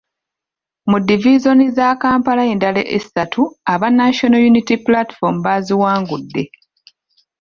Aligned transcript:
Mu 0.89 0.97
divizoni 1.07 1.65
za 1.77 1.87
Kampala 2.03 2.43
endala 2.53 2.81
esatu 2.97 3.41
aba 3.73 3.87
National 4.01 4.41
Unity 4.51 4.75
Platform 4.87 5.35
baziwangudde. 5.45 6.43